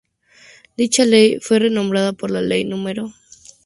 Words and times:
Dicha 0.77 1.05
Ley 1.05 1.37
fue 1.41 1.59
reformada 1.59 2.11
por 2.13 2.31
la 2.31 2.41
Ley 2.41 2.63
No. 2.65 2.79